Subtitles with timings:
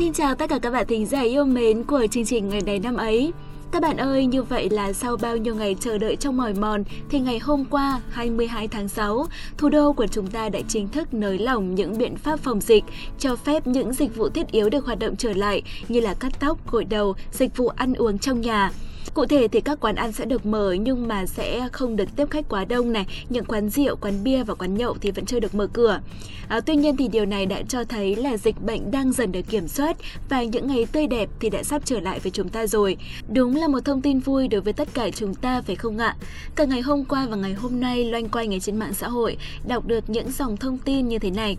[0.00, 2.78] Xin chào tất cả các bạn thính giả yêu mến của chương trình ngày này
[2.78, 3.32] năm ấy.
[3.72, 6.84] Các bạn ơi, như vậy là sau bao nhiêu ngày chờ đợi trong mỏi mòn
[7.08, 9.26] thì ngày hôm qua 22 tháng 6,
[9.58, 12.84] thủ đô của chúng ta đã chính thức nới lỏng những biện pháp phòng dịch,
[13.18, 16.32] cho phép những dịch vụ thiết yếu được hoạt động trở lại như là cắt
[16.40, 18.70] tóc, gội đầu, dịch vụ ăn uống trong nhà.
[19.14, 22.30] Cụ thể thì các quán ăn sẽ được mở nhưng mà sẽ không được tiếp
[22.30, 25.40] khách quá đông này, những quán rượu, quán bia và quán nhậu thì vẫn chưa
[25.40, 26.00] được mở cửa.
[26.48, 29.48] À, tuy nhiên thì điều này đã cho thấy là dịch bệnh đang dần được
[29.50, 29.96] kiểm soát
[30.28, 32.96] và những ngày tươi đẹp thì đã sắp trở lại với chúng ta rồi.
[33.32, 36.16] Đúng là một thông tin vui đối với tất cả chúng ta phải không ạ?
[36.54, 39.36] Cả ngày hôm qua và ngày hôm nay loanh quanh ở trên mạng xã hội
[39.68, 41.56] đọc được những dòng thông tin như thế này.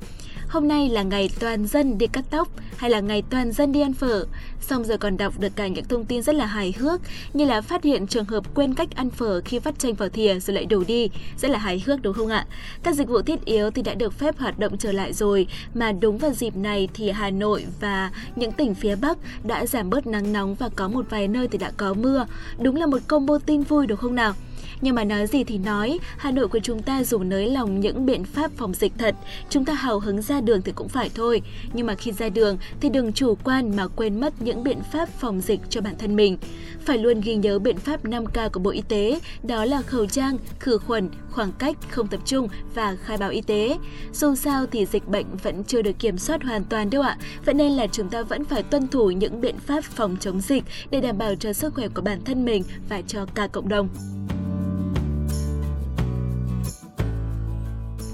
[0.49, 2.47] Hôm nay là ngày toàn dân đi cắt tóc
[2.77, 4.25] hay là ngày toàn dân đi ăn phở.
[4.61, 7.01] Xong rồi còn đọc được cả những thông tin rất là hài hước
[7.33, 10.39] như là phát hiện trường hợp quên cách ăn phở khi vắt chanh vào thìa
[10.39, 11.09] rồi lại đổ đi.
[11.37, 12.45] Rất là hài hước đúng không ạ?
[12.83, 15.91] Các dịch vụ thiết yếu thì đã được phép hoạt động trở lại rồi, mà
[15.91, 20.07] đúng vào dịp này thì Hà Nội và những tỉnh phía Bắc đã giảm bớt
[20.07, 22.25] nắng nóng và có một vài nơi thì đã có mưa.
[22.59, 24.33] Đúng là một combo tin vui đúng không nào?
[24.81, 28.05] Nhưng mà nói gì thì nói, Hà Nội của chúng ta dù nới lòng những
[28.05, 29.15] biện pháp phòng dịch thật,
[29.49, 31.41] chúng ta hào hứng ra đường thì cũng phải thôi.
[31.73, 35.09] Nhưng mà khi ra đường thì đừng chủ quan mà quên mất những biện pháp
[35.09, 36.37] phòng dịch cho bản thân mình.
[36.85, 40.37] Phải luôn ghi nhớ biện pháp 5K của Bộ Y tế, đó là khẩu trang,
[40.59, 43.77] khử khuẩn, khoảng cách, không tập trung và khai báo y tế.
[44.13, 47.17] Dù sao thì dịch bệnh vẫn chưa được kiểm soát hoàn toàn đâu ạ.
[47.45, 50.63] Vậy nên là chúng ta vẫn phải tuân thủ những biện pháp phòng chống dịch
[50.91, 53.89] để đảm bảo cho sức khỏe của bản thân mình và cho cả cộng đồng.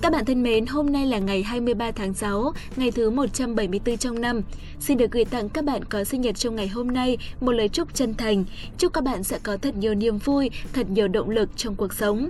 [0.08, 4.22] Các bạn thân mến, hôm nay là ngày 23 tháng 6, ngày thứ 174 trong
[4.22, 4.42] năm.
[4.80, 7.70] Xin được gửi tặng các bạn có sinh nhật trong ngày hôm nay một lời
[7.70, 8.44] chúc chân thành.
[8.78, 11.94] Chúc các bạn sẽ có thật nhiều niềm vui, thật nhiều động lực trong cuộc
[11.94, 12.30] sống.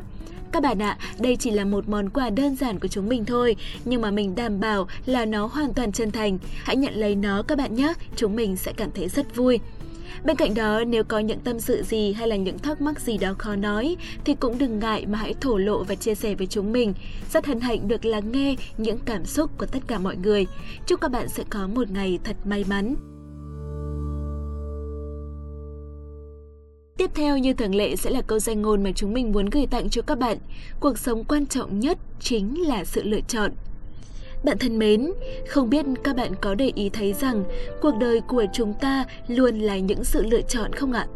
[0.51, 3.55] Các bạn ạ, đây chỉ là một món quà đơn giản của chúng mình thôi,
[3.85, 6.37] nhưng mà mình đảm bảo là nó hoàn toàn chân thành.
[6.63, 9.59] Hãy nhận lấy nó các bạn nhé, chúng mình sẽ cảm thấy rất vui.
[10.23, 13.17] Bên cạnh đó, nếu có những tâm sự gì hay là những thắc mắc gì
[13.17, 13.95] đó khó nói
[14.25, 16.93] thì cũng đừng ngại mà hãy thổ lộ và chia sẻ với chúng mình.
[17.33, 20.45] Rất hân hạnh được lắng nghe những cảm xúc của tất cả mọi người.
[20.85, 22.95] Chúc các bạn sẽ có một ngày thật may mắn.
[26.97, 29.67] Tiếp theo như thường lệ sẽ là câu danh ngôn mà chúng mình muốn gửi
[29.71, 30.37] tặng cho các bạn.
[30.79, 33.51] Cuộc sống quan trọng nhất chính là sự lựa chọn.
[34.47, 35.11] Bạn thân mến,
[35.47, 37.43] không biết các bạn có để ý thấy rằng
[37.81, 41.07] cuộc đời của chúng ta luôn là những sự lựa chọn không ạ?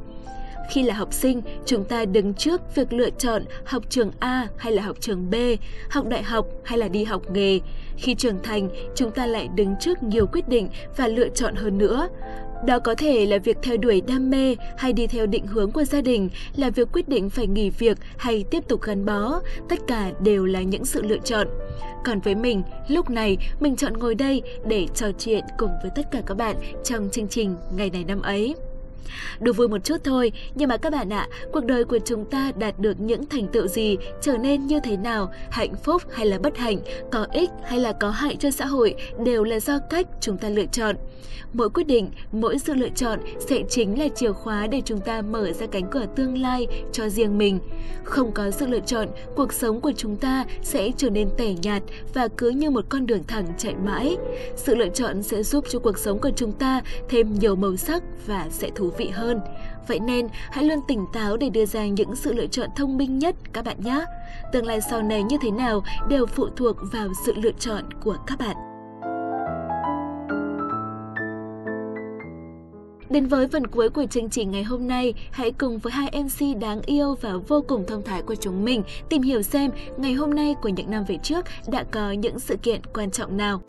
[0.72, 4.74] Khi là học sinh, chúng ta đứng trước việc lựa chọn học trường A hay
[4.74, 5.36] là học trường B,
[5.90, 7.60] học đại học hay là đi học nghề.
[7.98, 11.78] Khi trưởng thành, chúng ta lại đứng trước nhiều quyết định và lựa chọn hơn
[11.78, 12.10] nữa.
[12.66, 15.84] Đó có thể là việc theo đuổi đam mê hay đi theo định hướng của
[15.84, 19.80] gia đình, là việc quyết định phải nghỉ việc hay tiếp tục gắn bó, tất
[19.88, 21.48] cả đều là những sự lựa chọn.
[22.06, 26.12] Còn với mình, lúc này mình chọn ngồi đây để trò chuyện cùng với tất
[26.12, 28.56] cả các bạn trong chương trình Ngày này năm ấy.
[29.40, 32.52] Đùa vui một chút thôi, nhưng mà các bạn ạ, cuộc đời của chúng ta
[32.56, 36.40] đạt được những thành tựu gì, trở nên như thế nào, hạnh phúc hay là
[36.40, 36.80] bất hạnh,
[37.12, 40.50] có ích hay là có hại cho xã hội đều là do cách chúng ta
[40.50, 40.96] lựa chọn.
[41.54, 45.22] Mỗi quyết định, mỗi sự lựa chọn sẽ chính là chìa khóa để chúng ta
[45.22, 47.60] mở ra cánh cửa tương lai cho riêng mình.
[48.04, 51.84] Không có sự lựa chọn, cuộc sống của chúng ta sẽ trở nên tẻ nhạt
[52.14, 54.18] và cứ như một con đường thẳng chạy mãi.
[54.56, 58.04] Sự lựa chọn sẽ giúp cho cuộc sống của chúng ta thêm nhiều màu sắc
[58.28, 59.40] và sẽ thú vị hơn.
[59.88, 63.20] Vậy nên, hãy luôn tỉnh táo để đưa ra những sự lựa chọn thông minh
[63.20, 64.06] nhất các bạn nhé.
[64.54, 68.18] Tương lai sau này như thế nào đều phụ thuộc vào sự lựa chọn của
[68.28, 68.56] các bạn.
[73.10, 76.60] Đến với phần cuối của chương trình ngày hôm nay, hãy cùng với hai MC
[76.60, 80.34] đáng yêu và vô cùng thông thái của chúng mình tìm hiểu xem ngày hôm
[80.34, 83.62] nay của những năm về trước đã có những sự kiện quan trọng nào.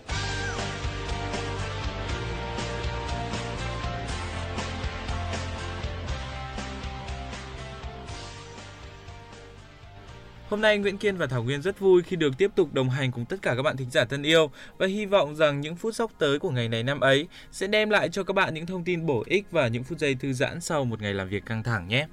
[10.52, 13.12] Hôm nay Nguyễn Kiên và Thảo Nguyên rất vui khi được tiếp tục đồng hành
[13.12, 15.94] cùng tất cả các bạn thính giả thân yêu và hy vọng rằng những phút
[15.94, 18.84] sắp tới của ngày này năm ấy sẽ đem lại cho các bạn những thông
[18.84, 21.62] tin bổ ích và những phút giây thư giãn sau một ngày làm việc căng
[21.62, 22.06] thẳng nhé.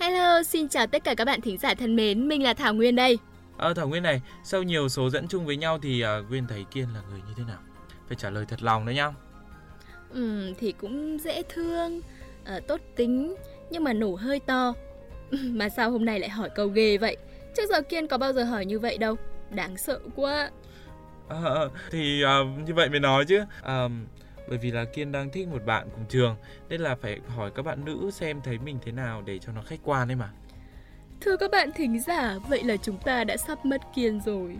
[0.00, 2.96] Hello, xin chào tất cả các bạn thính giả thân mến, mình là Thảo Nguyên
[2.96, 3.18] đây.
[3.58, 6.64] À, Thảo Nguyên này, sau nhiều số dẫn chung với nhau thì uh, Nguyên thấy
[6.70, 7.58] Kiên là người như thế nào?
[8.08, 9.12] Phải trả lời thật lòng đấy nhá.
[10.10, 11.98] Ừ, thì cũng dễ thương,
[12.56, 13.34] uh, tốt tính,
[13.70, 14.74] nhưng mà nổ hơi to.
[15.44, 17.16] mà sao hôm nay lại hỏi câu ghê vậy?
[17.56, 19.16] Trước giờ Kiên có bao giờ hỏi như vậy đâu
[19.50, 20.50] Đáng sợ quá
[21.28, 21.38] à,
[21.90, 23.92] Thì uh, như vậy mới nói chứ uh,
[24.48, 26.36] Bởi vì là Kiên đang thích một bạn cùng trường
[26.68, 29.62] Nên là phải hỏi các bạn nữ xem thấy mình thế nào để cho nó
[29.62, 30.30] khách quan ấy mà
[31.20, 34.56] Thưa các bạn thính giả Vậy là chúng ta đã sắp mất Kiên rồi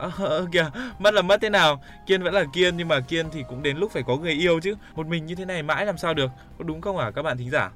[0.00, 1.82] Ờ kìa, mất là mất thế nào?
[2.06, 4.60] Kiên vẫn là Kiên nhưng mà Kiên thì cũng đến lúc phải có người yêu
[4.60, 4.74] chứ.
[4.94, 6.30] Một mình như thế này mãi làm sao được?
[6.58, 7.70] Có đúng không hả các bạn thính giả?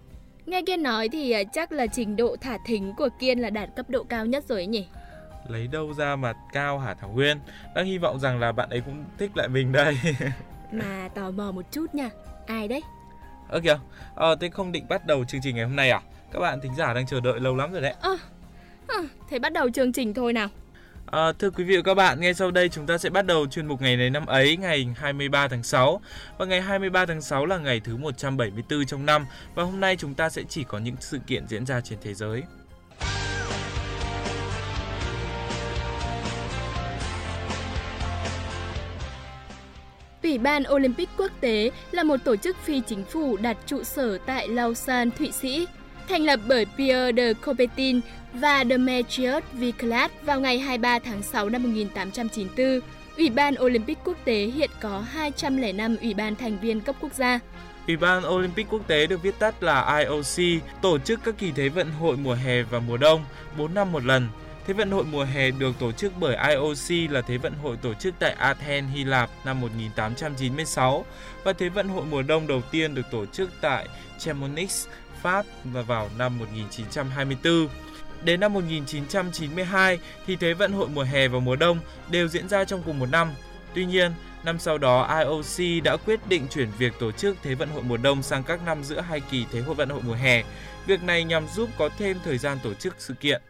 [0.47, 3.69] Nghe Kiên nói thì à, chắc là trình độ thả thính của Kiên là đạt
[3.77, 4.87] cấp độ cao nhất rồi ấy nhỉ?
[5.49, 7.39] Lấy đâu ra mà cao hả Thảo Nguyên?
[7.75, 9.97] Đang hy vọng rằng là bạn ấy cũng thích lại mình đây.
[10.73, 12.11] Mà tò mò một chút nha,
[12.47, 12.83] ai đấy?
[13.49, 13.79] Ơ kìa,
[14.15, 16.01] ờ, thế không định bắt đầu chương trình ngày hôm nay à?
[16.33, 17.95] Các bạn thính giả đang chờ đợi lâu lắm rồi đấy.
[18.01, 18.11] À,
[18.89, 18.99] à,
[19.31, 20.49] thế bắt đầu chương trình thôi nào.
[21.07, 23.47] À, thưa quý vị và các bạn, ngay sau đây chúng ta sẽ bắt đầu
[23.47, 26.01] chuyên mục ngày này năm ấy, ngày 23 tháng 6.
[26.39, 30.15] Và ngày 23 tháng 6 là ngày thứ 174 trong năm và hôm nay chúng
[30.15, 32.43] ta sẽ chỉ có những sự kiện diễn ra trên thế giới.
[40.23, 44.19] Ủy ban Olympic Quốc tế là một tổ chức phi chính phủ đặt trụ sở
[44.19, 45.67] tại Lausanne, Thụy Sĩ,
[46.09, 48.01] thành lập bởi Pierre de Coubertin
[48.33, 52.81] và Demetrius Viclat vào ngày 23 tháng 6 năm 1894.
[53.17, 57.41] Ủy ban Olympic Quốc tế hiện có 205 ủy ban thành viên cấp quốc gia.
[57.87, 61.69] Ủy ban Olympic Quốc tế được viết tắt là IOC, tổ chức các kỳ thế
[61.69, 63.25] vận hội mùa hè và mùa đông
[63.59, 64.29] 4 năm một lần.
[64.67, 67.95] Thế vận hội mùa hè được tổ chức bởi IOC là Thế vận hội tổ
[67.95, 71.05] chức tại Athens, Hy Lạp năm 1896
[71.45, 74.87] và Thế vận hội mùa đông đầu tiên được tổ chức tại Chamonix,
[75.25, 77.69] Pháp vào năm 1924.
[78.25, 81.79] Đến năm 1992 thì Thế vận hội mùa hè và mùa đông
[82.11, 83.33] đều diễn ra trong cùng một năm.
[83.75, 84.13] Tuy nhiên,
[84.45, 87.97] năm sau đó IOC đã quyết định chuyển việc tổ chức Thế vận hội mùa
[87.97, 90.45] đông sang các năm giữa hai kỳ Thế hội vận hội mùa hè.
[90.87, 93.43] Việc này nhằm giúp có thêm thời gian tổ chức sự kiện.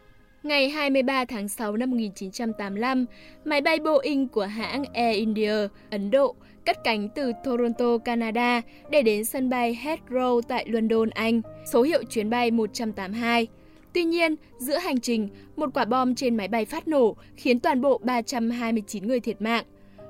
[0.45, 3.05] Ngày 23 tháng 6 năm 1985,
[3.45, 5.53] máy bay Boeing của hãng Air India,
[5.89, 11.41] Ấn Độ, cất cánh từ Toronto, Canada để đến sân bay Heathrow tại London, Anh,
[11.65, 13.47] số hiệu chuyến bay 182.
[13.93, 17.81] Tuy nhiên, giữa hành trình, một quả bom trên máy bay phát nổ khiến toàn
[17.81, 19.65] bộ 329 người thiệt mạng.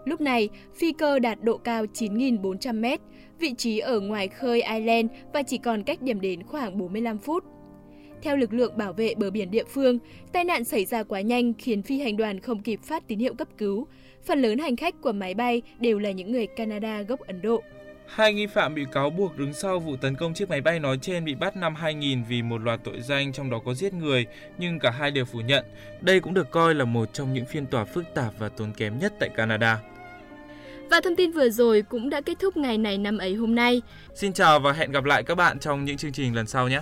[0.06, 3.02] Lúc này, phi cơ đạt độ cao 9.400 m,
[3.40, 7.55] vị trí ở ngoài khơi Ireland và chỉ còn cách điểm đến khoảng 45 phút.
[8.22, 10.00] Theo lực lượng bảo vệ bờ biển địa phương,
[10.32, 13.34] tai nạn xảy ra quá nhanh khiến phi hành đoàn không kịp phát tín hiệu
[13.34, 13.88] cấp cứu.
[14.26, 17.64] Phần lớn hành khách của máy bay đều là những người Canada gốc Ấn Độ.
[18.08, 20.98] Hai nghi phạm bị cáo buộc đứng sau vụ tấn công chiếc máy bay nói
[21.02, 24.26] trên bị bắt năm 2000 vì một loạt tội danh trong đó có giết người,
[24.58, 25.66] nhưng cả hai đều phủ nhận.
[26.02, 29.00] Đây cũng được coi là một trong những phiên tòa phức tạp và tốn kém
[29.00, 29.80] nhất tại Canada.
[30.90, 33.82] Và thông tin vừa rồi cũng đã kết thúc ngày này năm ấy hôm nay.
[34.16, 36.82] Xin chào và hẹn gặp lại các bạn trong những chương trình lần sau nhé.